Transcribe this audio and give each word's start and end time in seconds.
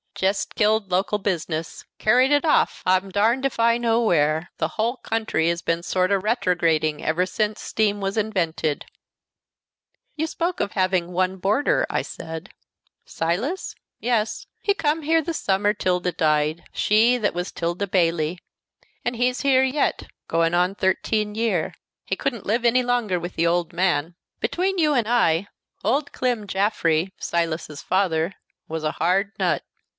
"Jest 0.15 0.53
killed 0.55 0.91
local 0.91 1.17
business. 1.17 1.83
Carried 1.97 2.31
it 2.31 2.45
off, 2.45 2.83
I'm 2.85 3.09
darned 3.09 3.43
if 3.45 3.59
I 3.59 3.77
know 3.77 4.01
where. 4.03 4.51
The 4.57 4.67
whole 4.69 4.97
country 4.97 5.49
has 5.49 5.61
been 5.63 5.81
sort 5.81 6.11
o' 6.11 6.17
retrograding 6.17 7.03
ever 7.03 7.25
sence 7.25 7.61
steam 7.61 8.01
was 8.01 8.17
invented." 8.17 8.85
"You 10.15 10.27
spoke 10.27 10.59
of 10.59 10.71
having 10.73 11.11
one 11.11 11.37
boarder," 11.37 11.87
I 11.89 12.01
said. 12.03 12.49
"Silas? 13.05 13.73
Yes; 13.99 14.45
he 14.61 14.73
come 14.75 15.03
here 15.03 15.23
the 15.23 15.33
summer 15.33 15.73
'Tilda 15.73 16.11
died 16.11 16.63
she 16.71 17.17
that 17.17 17.33
was 17.33 17.51
'Tilda 17.51 17.87
Bayley 17.87 18.39
and 19.05 19.15
he's 19.15 19.41
here 19.41 19.63
yet, 19.63 20.07
going 20.27 20.53
on 20.53 20.75
thirteen 20.75 21.33
year. 21.35 21.73
He 22.05 22.15
couldn't 22.15 22.45
live 22.45 22.65
any 22.65 22.83
longer 22.83 23.19
with 23.19 23.35
the 23.35 23.47
old 23.47 23.71
man. 23.73 24.15
Between 24.39 24.77
you 24.77 24.93
and 24.93 25.07
I, 25.07 25.47
old 25.83 26.11
Clem 26.11 26.45
Jaffrey, 26.45 27.13
Silas's 27.19 27.81
father, 27.81 28.33
was 28.67 28.83
a 28.83 28.91
hard 28.93 29.31
nut. 29.39 29.63